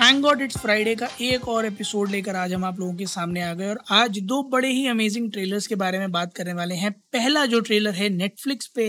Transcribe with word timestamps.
Thank 0.00 0.20
God 0.20 0.42
it's 0.42 0.56
Friday 0.58 0.94
का 0.94 1.08
एक 1.20 1.48
और 1.48 1.66
एपिसोड 1.66 2.10
लेकर 2.10 2.36
आज 2.36 2.52
हम 2.52 2.64
आप 2.64 2.78
लोगों 2.80 2.94
के 2.94 3.06
सामने 3.06 3.42
आ 3.42 3.52
गए 3.54 3.68
और 3.68 3.80
आज 3.90 4.18
दो 4.20 4.42
बड़े 4.42 4.68
ही 4.68 4.86
अमेजिंग 4.86 5.30
ट्रेलर्स 5.32 5.66
के 5.66 5.74
बारे 5.74 5.98
में 5.98 6.12
बात 6.12 6.32
करने 6.34 6.52
वाले 6.52 6.74
हैं। 6.74 6.90
पहला 7.12 7.44
जो 7.46 7.60
ट्रेलर 7.60 7.94
है 7.94 8.08
नेटफ्लिक्स 8.08 8.66
पे 8.66 8.86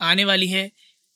आने 0.00 0.24
वाली 0.24 0.46
है 0.46 0.70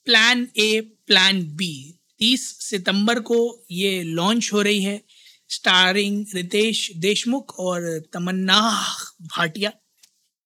प्लान 0.07 0.47
ए 0.57 0.81
प्लान 1.07 1.43
बी 1.57 1.73
तीस 2.19 2.47
सितंबर 2.61 3.21
को 3.21 3.39
ये 3.71 4.03
लॉन्च 4.03 4.51
हो 4.53 4.63
रही 4.63 4.83
है 4.83 5.01
स्टारिंग 5.49 6.25
रितेश 6.35 6.91
देशमुख 6.97 7.55
और 7.59 8.03
Tamannaah 8.13 8.61
Bhatia. 9.37 9.73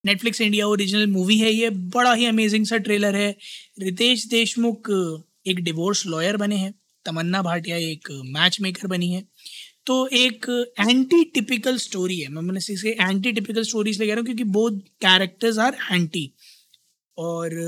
Netflix 0.04 0.40
India 0.40 0.66
original 0.66 1.06
movie 1.06 1.38
है 1.38 1.52
ये, 1.52 1.70
बड़ा 1.70 2.14
ही 2.14 2.26
अमेजिंग 2.26 2.66
सा 2.66 2.76
ट्रेलर 2.76 3.16
है। 3.16 3.36
रितेश 3.78 4.26
देशमुख 4.26 4.90
एक 5.46 5.60
डिवोर्स 5.60 6.06
लॉयर 6.06 6.36
बने 6.36 6.56
हैं। 6.56 6.74
तमन्ना 7.06 7.42
भाटिया 7.42 7.76
एक 7.78 8.08
मैच 8.26 8.60
मेकर 8.60 8.88
बनी 8.88 9.10
है। 9.12 9.22
तो 9.86 10.06
एक 10.08 10.46
एंटी 10.80 11.24
टिपिकल 11.34 11.76
स्टोरी 11.78 12.18
है। 12.20 12.28
मैं 12.28 12.42
मैंने 12.42 12.60
इसे 12.72 12.90
एंटी 13.00 13.32
टिपिकल 13.32 13.62
स्टोरी 13.62 13.90
इसलिए 13.90 14.08
कह 14.08 14.14
रहा 14.14 14.20
हूँ 14.20 14.26
क्योंकि 14.26 14.44
बोथ 14.52 14.78
कैरेक्टर्स 15.02 15.58
आर 15.58 15.76
एंटी 15.92 16.32
और 17.18 17.58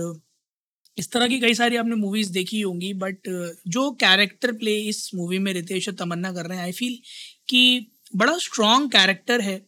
इस 0.99 1.11
तरह 1.13 1.29
की 1.29 1.39
कई 1.41 1.55
सारी 1.55 1.77
आपने 1.77 1.95
मूवीज़ 1.97 2.33
देखी 2.33 2.61
होंगी 2.61 2.93
बट 2.95 3.29
जो 3.69 3.91
कैरेक्टर 4.01 4.53
प्ले 4.53 4.75
इस 4.89 5.11
मूवी 5.15 5.39
में 5.39 5.53
रितेश 5.53 5.89
और 5.89 5.95
तमन्ना 5.95 6.33
कर 6.33 6.47
रहे 6.47 6.59
हैं 6.59 6.65
आई 6.65 6.73
फील 6.73 6.99
कि 7.49 7.87
बड़ा 8.17 8.37
स्ट्रॉन्ग 8.39 8.91
कैरेक्टर 8.93 9.41
है 9.41 9.61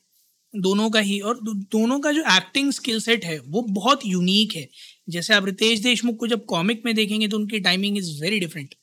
दोनों 0.54 0.88
का 0.90 1.00
ही। 1.00 1.18
और 1.20 1.38
दोनों 1.44 1.98
का 2.00 2.12
जो 2.12 2.20
एक्टिंग 2.36 2.70
स्किल 2.72 3.00
सेट 3.00 3.24
है, 3.24 3.38
वो 3.40 3.62
बहुत 3.62 4.06
यूनिक 4.06 4.54
है। 4.56 4.68
जैसे 5.08 5.34
आप 5.34 5.46
रितेश 5.46 5.80
देशमुख 5.80 6.16
को 6.16 6.26
जब 6.26 6.44
कॉमिक 6.44 6.82
में 6.86 6.94
देखेंगे 6.94 7.28
तो 7.28 7.36
उनकी 7.36 7.60
timing 7.60 7.98
is 7.98 8.10
very 8.22 8.40
different 8.40 8.74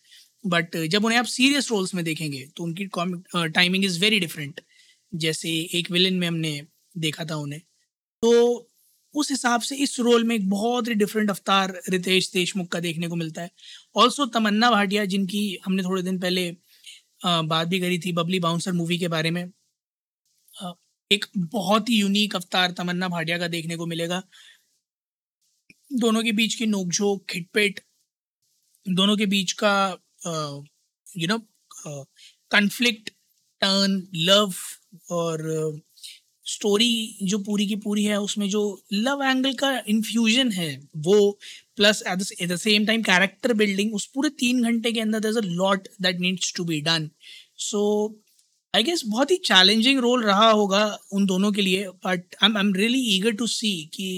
but 0.44 0.78
जब 0.88 1.06
उन्हें 1.06 1.20
आप 1.20 1.26
सीरियस 1.28 1.70
रोल्स 1.72 1.94
में 1.96 2.04
देखेंगे 2.06 2.46
तो 2.58 2.64
उनकी 2.64 2.86
टाइमिंग 3.50 3.86
इज़ 3.86 4.00
वेरी 4.02 4.20
डिफरेंट 4.20 4.62
जैसे 5.14 5.50
एक 5.80 5.92
विलन 5.92 6.14
में 6.14 6.28
हमने 6.28 6.62
देखा 6.98 7.26
था 7.26 7.36
उन्हें। 7.36 7.62
तो 8.24 8.70
उस 9.16 9.30
हिसाब 9.32 9.62
से 9.62 9.76
इस 9.76 10.00
रोल 10.00 10.24
में 10.24 10.36
एक 10.36 10.50
बहुत 10.50 10.88
ही 10.88 10.94
डिफरेंट 10.94 11.30
अवतार 11.30 11.74
रितेश 11.90 12.32
देशमुख 12.34 12.68
का 12.68 12.80
देखने 12.80 13.08
को 13.08 13.16
मिलता 13.16 13.42
है। 13.42 13.52
ऑल्सो 13.96 14.26
तमन्ना 14.28 14.70
भाटिया 14.72 15.06
जिनकी 15.06 15.58
हमने 15.66 15.84
थोड़े 15.84 16.02
दिन 16.02 16.20
पहले 16.20 16.52
बात 17.26 17.68
भी 17.68 17.80
करी 17.80 18.00
थी 18.00 18.12
बबली 18.12 18.40
बाउंसर 18.40 18.72
मूवी 18.72 18.98
के 19.00 19.08
बारे 19.08 19.32
में। 19.32 19.44
एक 21.12 21.26
बहुत 21.38 21.90
ही 21.90 22.00
यूनिक 22.00 22.36
अवतार 22.36 22.72
तमन्ना 22.72 23.08
भाटिया 23.08 23.38
का 23.38 23.48
देखने 23.48 23.76
को 23.76 23.86
मिलेगा। 23.86 24.22
दोनों 25.94 26.24
के 26.24 26.32
बीच 26.32 26.56
की 26.56 26.66
नोकझोंक, 26.66 27.26
खिटपेट, 27.30 27.80
दोनों 28.86 29.18
के 29.18 29.26
बीच 29.26 29.52
का 29.54 29.74
you 30.26 31.28
know 31.28 31.38
conflict 32.52 33.10
turn 33.62 34.02
love 34.16 34.54
और 35.12 35.82
स्टोरी 36.46 37.18
जो 37.24 37.38
पूरी 37.40 37.66
की 37.68 37.76
पूरी 37.76 38.04
है, 38.04 38.20
उसमें 38.20 38.48
जो 38.50 38.62
लव 38.94 39.24
एंगल 39.24 39.54
का 39.54 39.72
इन्फ्यूजन 39.90 40.52
है, 40.52 40.72
वो 40.98 41.40
plus 41.76 42.02
at 42.08 42.48
the 42.52 42.56
same 42.56 42.86
time 42.86 43.04
character 43.04 43.54
building 43.54 43.94
उस 43.96 44.06
पूरे 44.06 44.30
तीन 44.40 44.64
घंटे 44.64 44.92
के 44.92 45.00
अंदर 45.00 45.20
there 45.20 45.38
a 45.38 45.46
lot 45.46 45.88
that 46.02 46.20
needs 46.20 46.54
to 46.56 46.64
be 46.64 46.82
done 46.82 47.10
so 47.60 47.84
I 48.74 48.84
guess 48.84 49.04
बहुत 49.08 49.32
ही 49.32 49.36
चैलेंजिंग 49.46 50.00
रोल 50.00 50.24
रहा 50.24 50.50
होगा 50.50 50.86
उन 51.14 51.26
दोनों 51.26 51.52
के 51.52 51.62
लिए 51.62 51.88
but 52.06 52.36
I 52.44 52.60
am 52.60 52.74
really 52.74 53.02
eager 53.16 53.32
to 53.36 53.48
see 53.48 53.74
कि 53.94 54.10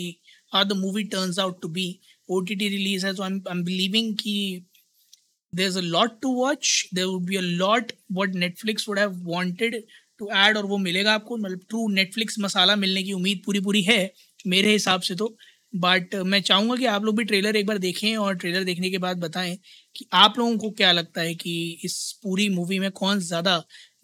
how 0.54 0.64
the 0.64 0.78
movie 0.78 1.04
turns 1.16 1.40
out 1.40 1.62
to 1.62 1.68
be 1.68 1.88
O 2.30 2.40
T 2.42 2.56
T 2.56 2.70
release 2.70 3.06
है 3.06 3.14
तो 3.16 3.24
आई 3.24 3.40
एम 3.52 3.64
बिलीविंग 3.64 4.14
कि 4.16 4.36
there 5.56 5.68
is 5.68 5.78
a 5.78 5.82
lot 5.84 6.20
to 6.22 6.34
watch 6.36 6.90
there 6.94 7.06
would 7.06 7.26
be 7.28 7.36
a 7.36 7.42
lot 7.42 7.92
what 8.14 8.36
Netflix 8.38 8.88
would 8.90 9.00
have 9.00 9.54
to 10.20 10.30
add 10.34 10.58
और 10.58 10.66
वो 10.66 10.78
मिलेगा 10.78 11.14
आपको। 11.14 11.38
मतलब 11.38 11.60
true 11.70 11.88
Netflix 11.92 12.36
मसाला 12.40 12.76
मिलने 12.78 13.04
की 13.04 13.14
उम्मीद 13.14 13.42
पूरी 13.46 13.60
पूरी 13.62 13.82
है, 13.84 14.12
मेरे 14.48 14.72
हिसाब 14.72 15.02
से 15.02 15.16
तो। 15.16 15.36
बट 15.74 16.16
मैं 16.26 16.42
चाहूँगा 16.42 16.76
कि 16.76 16.86
आप 16.88 17.04
लोग 17.06 17.18
भी 17.18 17.24
ट्रेलर 17.26 17.56
एक 17.56 17.66
बार 17.68 17.78
देखें 17.80 18.16
और 18.18 18.36
ट्रेलर 18.38 18.64
देखने 18.64 18.90
के 18.90 18.98
बाद 19.00 19.18
बताएँ 19.20 19.58
कि 19.96 20.06
आप 20.16 20.38
लोगों 20.40 20.58
को 20.58 20.70
क्या 20.74 20.92
लगता 20.92 21.22
है 21.22 21.34
कि 21.36 21.56
इस 21.86 21.96
पूरी 22.24 22.48
मूवी 22.50 22.80
में 22.80 22.90
कौन 22.94 23.20
ज़्यादा 23.22 23.58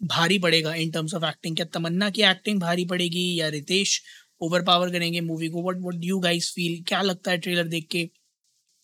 भारी 0.06 0.38
पड़ेगा 0.38 0.74
इन 0.76 0.90
टर्म्स 0.90 1.14
ऑफ़ 1.14 1.24
एक्टिंग 1.26 1.56
क्या 1.56 1.66
तमन्ना 1.74 2.10
की 2.10 2.22
एक्टिंग 2.30 2.60
भारी 2.60 2.84
पड़ेगी 2.86 3.24
या 3.40 3.48
रितेश 3.50 4.00
ओवर 4.40 4.62
पावर 4.64 4.90
करेंगे 4.92 5.20
मूवी 5.22 5.48
को? 5.48 5.62
What 5.68 5.78
what 5.82 6.04
you 6.04 6.18
guys 6.20 6.52
feel 6.54 6.82
क्या 6.88 7.02
लगता 7.02 7.30
है 7.30 7.38
ट्रेलर 7.38 7.68
देख 7.68 7.86
के? 7.92 8.08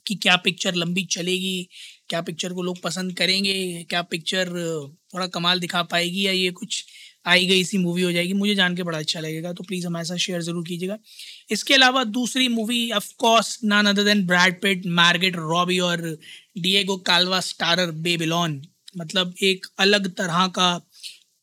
कि 0.08 0.14
क्या 0.16 0.36
पिक्चर 0.44 0.74
लंबी 0.74 1.04
चलेगी? 1.12 1.68
क्या 2.08 2.20
पिक्चर 2.22 2.52
को 2.52 2.62
लोग 2.62 2.80
पसंद 2.82 3.16
करेंगे? 3.18 3.84
क्या 3.90 4.02
पिक्चर 4.04 4.48
थोड़ा 5.14 5.26
कमाल 5.28 5.60
दिखा 5.60 5.82
पाएगी 5.84 6.26
या 6.26 6.32
ये 6.32 6.50
कुछ 6.52 6.84
आई 7.26 7.46
गई 7.46 7.64
सी 7.64 7.78
मूवी 7.78 8.02
हो 8.02 8.12
जाएगी? 8.12 8.32
मुझे 8.34 8.54
जान 8.54 8.76
के 8.76 8.82
बड़ा 8.82 8.98
अच्छा 8.98 9.20
लगेगा 9.20 9.52
तो 9.52 9.64
प्लीज़ 9.64 9.86
हमारे 9.86 10.04
साथ 10.04 10.16
शेयर 10.18 10.42
ज़रूर 10.42 10.64
कीजिएगा। 10.68 10.98
इसके 11.50 11.74
अलावा 11.74 12.04
दूसरी 12.06 12.48
movie 12.48 12.90
of 12.92 13.12
course 13.18 13.58
none 13.64 13.86
other 13.86 14.04
than 14.04 14.26
Brad 14.26 14.60
Pitt 14.62 14.86
Margot 14.96 15.36
Robbie 15.38 15.78
और 15.80 16.02
डिएगो 16.58 16.96
कालवा 17.06 17.40
स्टारर 17.42 17.90
बेबिलॉन 18.02 18.60
मतलब 18.98 19.34
एक 19.44 19.66
अलग 19.80 20.10
तरह 20.16 20.46
का 20.58 20.76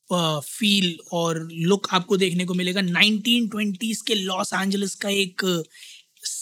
फील 0.10 0.98
और 1.14 1.38
लुक 1.52 1.88
आपको 1.94 2.18
देखने 2.18 2.46
को 2.46 2.54
मिलेगा। 2.54 2.82
नाइनटीन 2.82 3.48
ट्वेंटीज़ 3.50 4.04
के 4.08 4.16
लॉस 4.16 4.54
एंजलिस 4.54 4.94
का 4.96 5.10
एक 5.12 5.42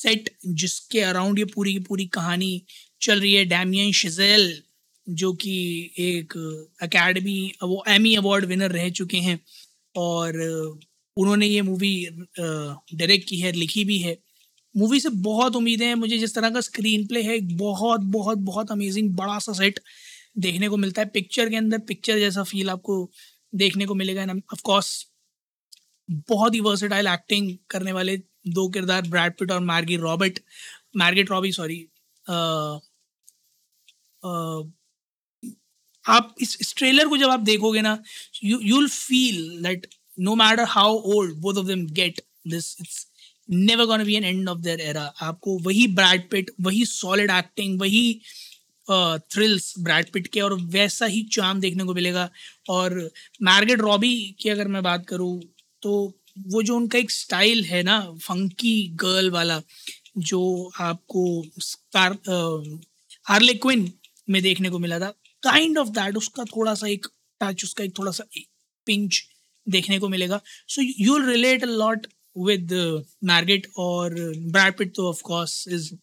सेट 0.03 0.29
जिसके 0.61 1.01
अराउंड 1.01 1.39
ये 1.39 1.45
पूरी 1.45 1.73
की 1.73 1.79
पूरी 1.79 2.05
कहानी 2.13 2.51
चल 3.01 3.19
रही 3.19 3.33
है 3.33 3.45
डैमियन 3.45 3.91
शिजेल 3.93 4.51
जो 5.07 5.31
कि 5.33 5.53
एक 5.99 6.33
अकेडमी 6.81 7.39
वो 7.63 7.83
एमी 7.89 8.15
अवार्ड 8.15 8.45
विनर 8.45 8.71
रह 8.71 8.89
चुके 8.99 9.17
हैं 9.19 9.39
और 9.95 10.37
उन्होंने 11.17 11.47
ये 11.47 11.61
मूवी 11.61 11.93
डायरेक्ट 12.39 13.27
की 13.29 13.39
है, 13.39 13.51
लिखी 13.51 13.83
भी 13.85 13.97
है। 13.99 14.17
मूवी 14.75 14.99
से 14.99 15.09
बहुत 15.23 15.55
उम्मीदें 15.55 15.85
हैं, 15.87 15.95
मुझे 15.95 16.17
जिस 16.17 16.35
तरह 16.35 16.49
का 16.49 16.61
स्क्रीन 16.61 17.05
प्ले 17.07 17.21
है 17.23 17.39
बहुत 17.57 18.01
बहुत 18.13 18.37
बहुत 18.37 18.71
अमेजिंग 18.71 19.09
बड़ा 19.15 19.37
सा 19.39 19.53
सेट 19.53 19.79
देखने 20.37 20.69
को 20.69 20.77
मिलता 20.77 21.01
है। 21.01 21.07
पिक्चर 21.09 21.49
के 21.49 21.55
अंदर 21.55 21.79
पिक्चर 21.87 22.19
जैसा 22.19 22.43
फील 22.43 22.69
आपको 22.69 22.95
देखने 23.55 23.85
को 23.85 23.95
मिलेगा। 23.95 24.23
ऑफ़ 24.53 24.61
कोर्स 24.63 24.91
बहुत 26.09 26.55
ही 26.55 26.59
वर्सेटाइल 26.59 27.07
एक्टिंग 27.07 27.55
करने 27.69 27.91
वाले 27.91 28.17
दो 28.45 28.67
किरदार 28.69 29.07
ब्रैड 29.09 29.37
पिट 29.37 29.51
और 29.51 29.59
मार्गी 29.59 29.97
रॉबर्ट 29.97 30.39
मार्गेट 30.97 31.31
रॉबी 31.31 31.51
सॉरी 31.51 31.87
आप 36.05 36.35
इस, 36.41 36.73
ट्रेलर 36.77 37.07
को 37.07 37.17
जब 37.17 37.29
आप 37.29 37.39
देखोगे 37.39 37.81
ना 37.81 37.97
you 38.43 38.59
you'll 38.63 38.87
feel 38.89 39.63
that 39.63 39.87
no 40.19 40.35
matter 40.35 40.63
how 40.69 40.95
old 41.15 41.35
both 41.41 41.55
of 41.55 41.67
them 41.67 41.85
get 41.93 42.21
this 42.47 42.75
it's 42.81 43.05
never 43.49 43.85
gonna 43.85 44.03
be 44.03 44.15
an 44.15 44.23
end 44.23 44.49
of 44.49 44.59
their 44.59 44.81
era 44.81 45.03
आपको 45.21 45.57
वही 45.59 45.87
ब्रैड 45.95 46.29
पिट 46.29 46.51
वही 46.61 46.85
सॉलिड 46.85 47.31
एक्टिंग 47.31 47.79
वही 47.81 48.13
थ्रिल्स 48.87 49.73
ब्रैड 49.79 50.11
पिट 50.11 50.27
के 50.27 50.41
और 50.41 50.53
वैसा 50.71 51.05
ही 51.05 51.21
चाम 51.33 51.59
देखने 51.59 51.83
को 51.83 51.93
मिलेगा। 51.93 52.29
और 52.69 53.09
मार्गेट 53.43 53.79
रॉबी 53.81 54.15
की 54.39 54.49
अगर 54.49 54.67
मैं 54.67 54.83
बात 54.83 55.05
करूँ 55.07 55.39
तो 55.81 55.93
वो 56.37 56.61
जो 56.63 56.75
उनका 56.75 56.99
एक 56.99 57.11
स्टाइल 57.11 57.63
है 57.65 57.81
ना 57.83 57.99
फंकी 58.21 58.75
गर्ल 59.01 59.29
वाला, 59.31 59.61
जो 60.19 60.71
आपको 60.81 61.41
हार्ले 63.25 63.53
क्विन 63.55 63.91
में 64.27 64.41
देखने 64.43 64.69
को 64.69 64.79
मिला 64.79 64.99
था 64.99 65.09
काइंड 65.43 65.77
ऑफ़ 65.77 65.89
दैट 65.91 66.17
उसका 66.17 66.43
थोड़ा 66.45 66.73
सा 66.75 66.87
एक 66.87 67.07
टच 67.41 67.63
उसका 67.63 67.83
एक 67.83 67.97
थोड़ा 67.99 68.11
सा 68.11 68.23
पिंच 68.87 69.21
देखने 69.67 69.99
को 69.99 70.09
मिलेगा। 70.09 70.39
So 70.69 70.81
you 70.81 71.17
relate 71.19 71.63
a 71.63 71.67
lot 71.67 72.07
with 72.37 72.73
Margot 73.25 73.67
और 73.77 74.13
ब्रैड 74.51 74.77
पिट 74.77 74.93
तो 74.95 75.07
of 75.09 75.21
course 75.23 75.67
is 75.69 75.93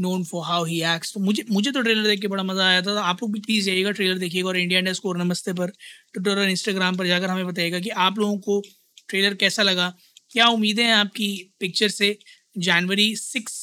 known 0.00 0.24
for 0.24 0.44
how 0.46 0.64
he 0.64 0.80
acts 0.94 1.12
तो 1.14 1.20
मुझे 1.20 1.44
मुझे 1.50 1.70
तो 1.72 1.82
ट्रेलर 1.82 2.06
देख 2.06 2.20
के 2.20 2.28
बड़ा 2.28 2.42
मज़ा 2.42 2.66
आया 2.66 2.80
था। 2.80 2.84
तो 2.84 3.00
आप 3.00 3.22
लोग 3.22 3.32
भी 3.32 3.40
प्लीज़ 3.40 3.66
जाइएगा 3.66 3.90
ट्रेलर 3.90 4.18
देखिएगा 4.18 4.48
और 4.48 4.56
इंडिया 4.58 4.78
इंडिया 4.78 4.94
स्कोर 4.94 5.18
नमस्ते 5.18 5.52
पर 5.52 5.70
ट्विटर 6.14 6.38
और 6.38 6.48
इंस्टाग्राम 6.48 6.96
पर 6.96 7.06
जाकर 7.06 7.30
हमें 7.30 7.46
बताइएगा 7.46 7.80
कि 7.80 7.88
आप 8.06 8.18
लोगों 8.18 8.38
को 8.38 8.62
ट्रेलर 9.10 9.34
कैसा 9.34 9.62
लगा? 9.62 9.92
क्या 10.30 10.48
उम्मीदें 10.48 10.84
हैं 10.84 10.94
आपकी 10.94 11.30
पिक्चर 11.60 11.88
से? 11.90 12.18
जनवरी 12.58 13.14
सिक्स 13.16 13.58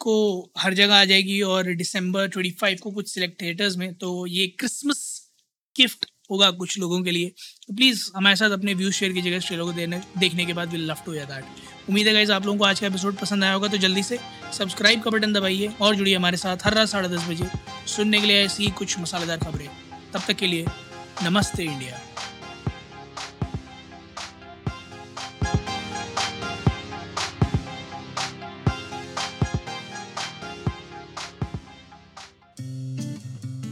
को 0.00 0.14
हर 0.58 0.74
जगह 0.74 0.94
आ 0.94 1.04
जाएगी 1.04 1.40
और 1.42 1.74
दिसंबर 1.74 2.28
ट्वेंटी 2.28 2.50
फाइव 2.60 2.78
को 2.82 2.90
कुछ 2.90 3.08
सिलेक्ट 3.08 3.40
थिएटर्स 3.42 3.76
में 3.76 3.92
तो 3.94 4.26
ये 4.26 4.46
क्रिसमस 4.58 5.00
गिफ्ट 5.76 6.06
होगा 6.30 6.50
कुछ 6.50 6.78
लोगों 6.78 7.02
के 7.02 7.10
लिए। 7.10 7.28
तो 7.66 7.74
प्लीज़ 7.74 8.02
हमारे 8.16 8.36
साथ 8.36 8.50
अपने 8.50 8.74
व्यूज़ 8.74 8.94
शेयर 8.94 9.12
कीजिएगा 9.12 9.36
इस 9.36 9.46
ट्रेलर 9.46 9.62
को 9.62 9.72
देने, 9.72 10.00
देखने 10.18 10.46
के 10.46 10.52
बाद 10.52 10.70
विल 10.70 10.84
लव 10.90 11.02
टू 11.06 11.14
या 11.14 11.24
दैट 11.24 11.88
उम्मीद 11.88 12.06
है 12.06 12.12
गाइज़ 12.14 12.32
आप 12.32 12.46
लोगों 12.46 12.58
को 12.58 12.64
आज 12.64 12.80
का 12.80 12.86
एपिसोड 12.86 13.16
पसंद 13.16 13.44
आया 13.44 13.52
होगा 13.52 13.68
तो 13.68 13.76
जल्दी 13.76 14.02
से 14.02 14.18
सब्सक्राइब 14.58 15.02
का 15.02 15.10
बटन 15.10 15.32
दबाइए 15.32 15.72
और 15.80 15.94
जुड़िए 15.96 16.16
हमारे 16.16 16.36
साथ 16.36 16.64
हर 16.64 16.74
रात 16.74 16.88
साढ़े 16.88 17.08
दस 17.08 17.28
बजे 17.28 17.48
सुनने 17.86 18.20
के 18.20 18.26
लिए 18.26 18.44
ऐसी 18.44 18.70
कुछ 18.78 18.98
मसालेदार 18.98 19.38
खबरें। 19.38 19.68
तब 20.14 20.22
तक 20.28 20.34
के 20.34 20.46
लिए 20.46 20.66
नमस्ते 21.22 21.64
इंडिया। 21.64 22.00